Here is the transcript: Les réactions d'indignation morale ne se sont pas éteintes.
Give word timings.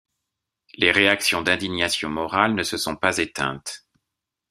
Les 0.73 0.89
réactions 0.89 1.43
d'indignation 1.43 2.09
morale 2.09 2.55
ne 2.55 2.63
se 2.63 2.75
sont 2.75 2.95
pas 2.95 3.19
éteintes. 3.19 3.85